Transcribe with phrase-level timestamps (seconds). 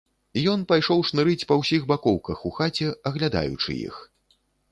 [0.53, 3.95] Ён пайшоў шнырыць па ўсіх бакоўках у хаце, аглядаючы іх.